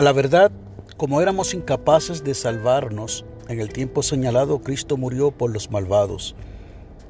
[0.00, 0.50] A la verdad,
[0.96, 6.34] como éramos incapaces de salvarnos, en el tiempo señalado Cristo murió por los malvados.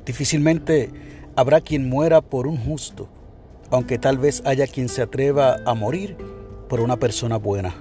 [0.05, 0.91] Difícilmente
[1.37, 3.07] habrá quien muera por un justo,
[3.71, 6.17] aunque tal vez haya quien se atreva a morir
[6.69, 7.77] por una persona buena.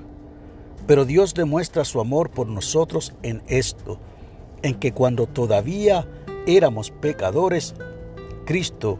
[0.86, 3.98] Pero Dios demuestra su amor por nosotros en esto,
[4.62, 6.07] en que cuando todavía
[6.46, 7.73] éramos pecadores,
[8.46, 9.00] Cristo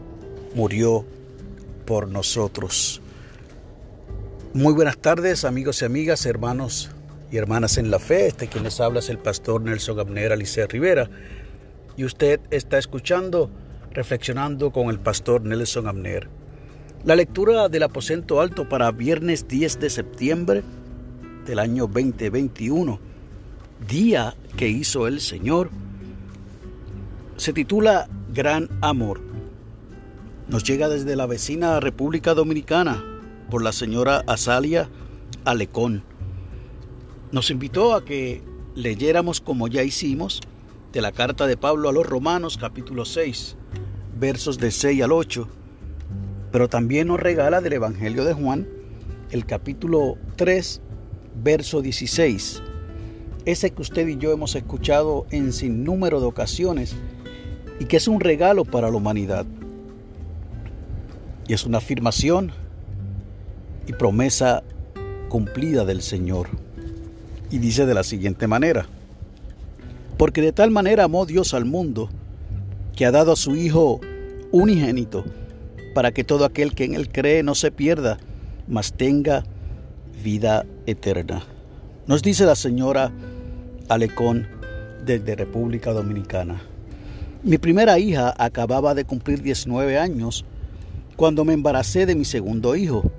[0.56, 1.04] murió
[1.86, 3.00] por nosotros.
[4.52, 6.90] Muy buenas tardes amigos y amigas, hermanos
[7.30, 8.26] y hermanas en la fe.
[8.26, 11.08] Este quien les habla es el pastor Nelson Abner Alicia Rivera.
[11.96, 13.48] Y usted está escuchando,
[13.92, 16.28] reflexionando con el pastor Nelson Abner.
[17.04, 20.64] La lectura del aposento alto para viernes 10 de septiembre
[21.46, 22.98] del año 2021,
[23.88, 25.70] día que hizo el Señor,
[27.36, 29.20] se titula Gran Amor.
[30.48, 33.09] Nos llega desde la vecina República Dominicana
[33.50, 34.88] por la señora Azalia
[35.44, 36.02] Alecón.
[37.32, 38.42] Nos invitó a que
[38.74, 40.40] leyéramos, como ya hicimos,
[40.92, 43.56] de la carta de Pablo a los Romanos capítulo 6,
[44.18, 45.48] versos de 6 al 8,
[46.50, 48.66] pero también nos regala del Evangelio de Juan
[49.30, 50.80] el capítulo 3,
[51.42, 52.62] verso 16,
[53.44, 56.96] ese que usted y yo hemos escuchado en sin número de ocasiones
[57.78, 59.46] y que es un regalo para la humanidad.
[61.46, 62.52] Y es una afirmación
[63.92, 64.62] promesa
[65.28, 66.48] cumplida del Señor.
[67.50, 68.86] Y dice de la siguiente manera,
[70.16, 72.10] porque de tal manera amó Dios al mundo,
[72.94, 74.00] que ha dado a su Hijo
[74.52, 75.24] unigénito,
[75.94, 78.18] para que todo aquel que en Él cree no se pierda,
[78.68, 79.44] mas tenga
[80.22, 81.42] vida eterna.
[82.06, 83.10] Nos dice la señora
[83.88, 84.46] Alecón
[85.04, 86.62] desde República Dominicana.
[87.42, 90.44] Mi primera hija acababa de cumplir 19 años
[91.16, 93.10] cuando me embaracé de mi segundo hijo.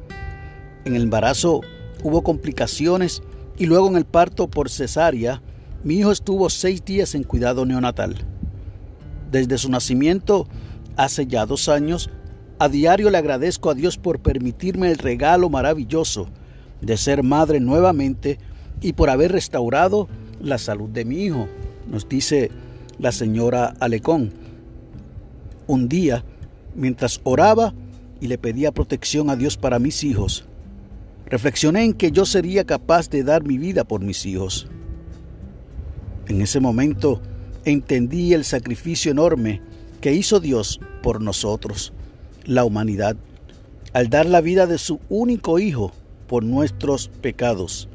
[0.86, 1.62] En el embarazo
[2.04, 3.22] hubo complicaciones
[3.58, 5.42] y luego en el parto por cesárea,
[5.84, 8.16] mi hijo estuvo seis días en cuidado neonatal.
[9.32, 10.48] Desde su nacimiento,
[10.98, 12.10] hace ya dos años,
[12.60, 16.28] a diario le agradezco a Dios por permitirme el regalo maravilloso
[16.82, 18.40] de ser madre nuevamente
[18.82, 20.08] y por haber restaurado
[20.42, 21.48] la salud de mi hijo,
[21.88, 22.52] nos dice
[23.00, 24.32] la señora Alecón.
[25.68, 26.24] Un día,
[26.76, 27.74] mientras oraba
[28.20, 30.46] y le pedía protección a Dios para mis hijos,
[31.32, 34.68] Reflexioné en que yo sería capaz de dar mi vida por mis hijos.
[36.28, 37.22] En ese momento
[37.64, 39.62] entendí el sacrificio enorme
[40.02, 41.94] que hizo Dios por nosotros,
[42.44, 43.16] la humanidad,
[43.94, 45.94] al dar la vida de su único Hijo
[46.28, 47.88] por nuestros pecados.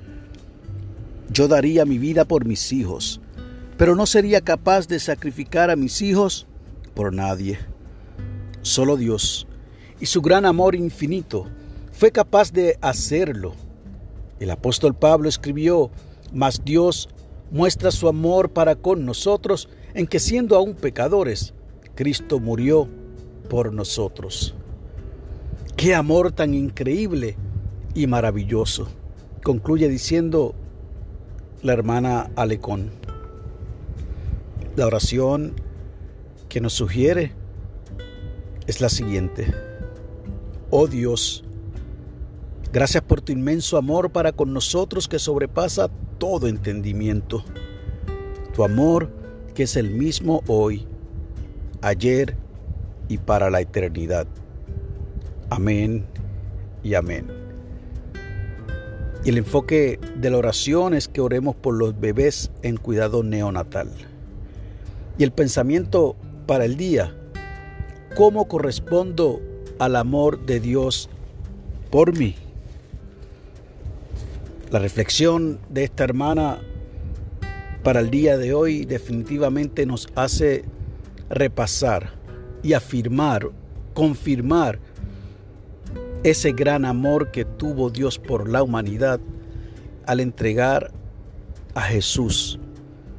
[1.30, 3.20] Yo daría mi vida por mis hijos,
[3.76, 6.46] pero no sería capaz de sacrificar a mis hijos
[6.94, 7.58] por nadie.
[8.62, 9.46] Solo Dios
[10.00, 11.50] y su gran amor infinito
[11.96, 13.54] fue capaz de hacerlo.
[14.38, 15.90] El apóstol Pablo escribió,
[16.30, 17.08] mas Dios
[17.50, 21.54] muestra su amor para con nosotros en que siendo aún pecadores,
[21.94, 22.86] Cristo murió
[23.48, 24.54] por nosotros.
[25.74, 27.38] Qué amor tan increíble
[27.94, 28.88] y maravilloso.
[29.42, 30.54] Concluye diciendo
[31.62, 32.90] la hermana Alecón.
[34.76, 35.54] La oración
[36.50, 37.32] que nos sugiere
[38.66, 39.46] es la siguiente.
[40.68, 41.45] Oh Dios,
[42.76, 45.88] Gracias por tu inmenso amor para con nosotros que sobrepasa
[46.18, 47.42] todo entendimiento.
[48.54, 49.08] Tu amor
[49.54, 50.86] que es el mismo hoy,
[51.80, 52.36] ayer
[53.08, 54.26] y para la eternidad.
[55.48, 56.04] Amén
[56.82, 57.26] y amén.
[59.24, 63.88] Y el enfoque de la oración es que oremos por los bebés en cuidado neonatal.
[65.16, 66.14] Y el pensamiento
[66.46, 67.16] para el día,
[68.14, 69.40] ¿cómo correspondo
[69.78, 71.08] al amor de Dios
[71.90, 72.36] por mí?
[74.70, 76.58] La reflexión de esta hermana
[77.84, 80.64] para el día de hoy definitivamente nos hace
[81.30, 82.14] repasar
[82.64, 83.48] y afirmar,
[83.94, 84.80] confirmar
[86.24, 89.20] ese gran amor que tuvo Dios por la humanidad
[90.04, 90.90] al entregar
[91.74, 92.58] a Jesús,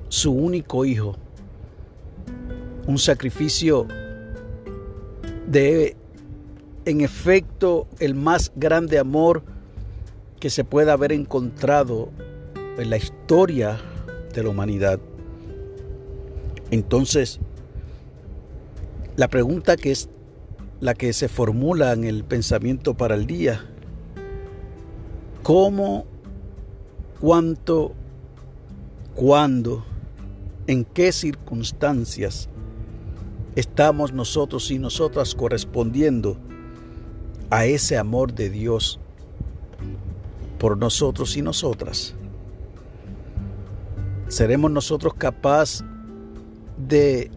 [0.10, 1.16] su único Hijo,
[2.88, 3.88] un sacrificio
[5.48, 5.95] de,
[6.83, 9.44] en efecto, el más grande amor
[10.39, 12.10] que se pueda haber encontrado
[12.78, 13.80] en la historia
[14.34, 15.00] de la humanidad.
[16.69, 17.39] Entonces,
[19.16, 20.10] la pregunta que es
[20.80, 23.66] la que se formula en el pensamiento para el día,
[25.42, 26.06] ¿cómo,
[27.19, 27.94] cuánto,
[29.16, 29.83] cuándo,
[30.68, 32.50] en qué circunstancias
[33.56, 36.38] estamos nosotros y nosotras correspondiendo
[37.50, 39.00] a ese amor de Dios
[40.59, 42.15] por nosotros y nosotras.
[44.27, 45.86] ¿Seremos nosotros capaces
[46.77, 47.31] de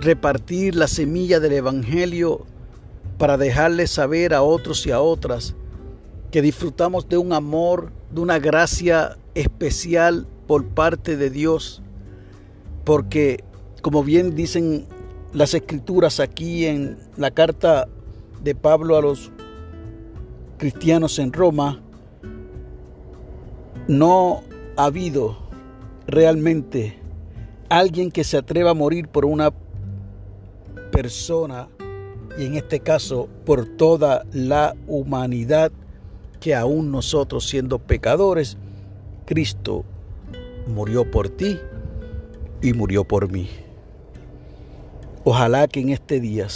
[0.00, 2.46] repartir la semilla del Evangelio
[3.18, 5.54] para dejarle saber a otros y a otras
[6.30, 11.82] que disfrutamos de un amor, de una gracia especial por parte de Dios?
[12.84, 13.44] Porque,
[13.82, 14.86] como bien dicen
[15.32, 17.88] las escrituras aquí en la carta
[18.42, 19.32] de Pablo a los
[20.58, 21.83] cristianos en Roma,
[23.88, 24.42] no
[24.76, 25.36] ha habido
[26.06, 26.98] realmente
[27.68, 29.52] alguien que se atreva a morir por una
[30.90, 31.68] persona
[32.38, 35.70] y en este caso por toda la humanidad
[36.40, 38.56] que aún nosotros siendo pecadores,
[39.24, 39.84] Cristo
[40.66, 41.58] murió por ti
[42.62, 43.48] y murió por mí.
[45.24, 46.48] Ojalá que en este día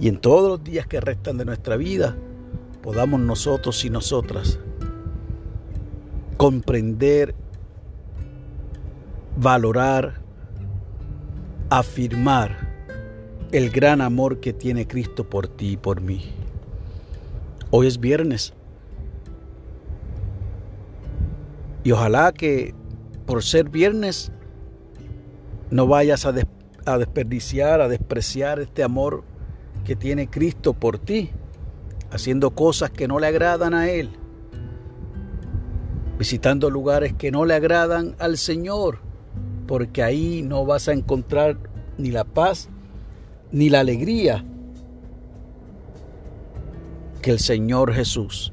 [0.00, 2.16] y en todos los días que restan de nuestra vida
[2.82, 4.58] podamos nosotros y nosotras
[6.36, 7.34] comprender,
[9.36, 10.20] valorar,
[11.70, 12.72] afirmar
[13.52, 16.32] el gran amor que tiene Cristo por ti y por mí.
[17.70, 18.52] Hoy es viernes.
[21.84, 22.74] Y ojalá que
[23.26, 24.32] por ser viernes
[25.70, 29.22] no vayas a, desperdiciar, a despreciar este amor
[29.84, 31.30] que tiene Cristo por ti,
[32.10, 34.10] haciendo cosas que no le agradan a Él
[36.18, 38.98] visitando lugares que no le agradan al Señor,
[39.66, 41.56] porque ahí no vas a encontrar
[41.98, 42.68] ni la paz
[43.50, 44.44] ni la alegría
[47.22, 48.52] que el Señor Jesús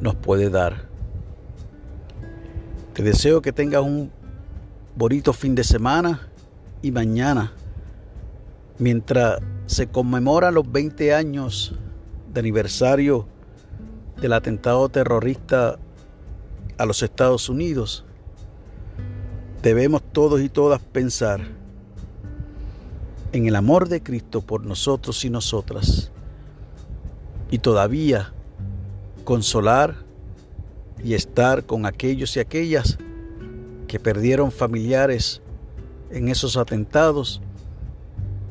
[0.00, 0.86] nos puede dar.
[2.92, 4.10] Te deseo que tengas un
[4.94, 6.28] bonito fin de semana
[6.82, 7.52] y mañana,
[8.78, 11.74] mientras se conmemoran los 20 años
[12.32, 13.26] de aniversario
[14.20, 15.78] del atentado terrorista
[16.78, 18.04] a los Estados Unidos,
[19.62, 21.40] debemos todos y todas pensar
[23.32, 26.10] en el amor de Cristo por nosotros y nosotras.
[27.50, 28.32] Y todavía
[29.24, 29.94] consolar
[31.02, 32.98] y estar con aquellos y aquellas
[33.86, 35.42] que perdieron familiares
[36.10, 37.40] en esos atentados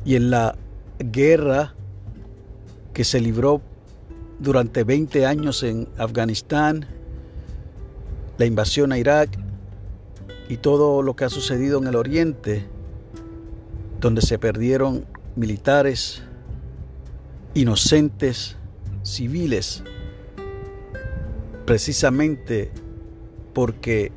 [0.04, 0.56] y en la
[0.98, 1.74] guerra
[2.92, 3.60] que se libró
[4.38, 6.86] durante 20 años en Afganistán
[8.38, 9.38] la invasión a Irak
[10.48, 12.66] y todo lo que ha sucedido en el Oriente,
[14.00, 16.22] donde se perdieron militares,
[17.54, 18.56] inocentes,
[19.02, 19.82] civiles,
[21.64, 22.70] precisamente
[23.54, 24.12] porque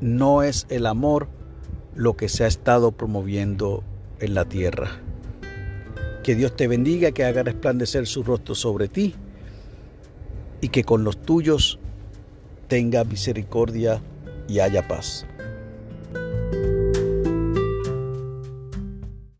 [0.00, 1.28] no es el amor
[1.94, 3.82] lo que se ha estado promoviendo
[4.20, 5.00] en la tierra.
[6.22, 9.14] Que Dios te bendiga, que haga resplandecer su rostro sobre ti
[10.60, 11.78] y que con los tuyos
[12.68, 14.00] tenga misericordia
[14.48, 15.26] y haya paz.